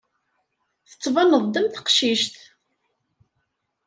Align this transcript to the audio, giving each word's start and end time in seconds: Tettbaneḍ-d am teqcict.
Tettbaneḍ-d 0.89 1.59
am 1.59 1.67
teqcict. 1.73 2.35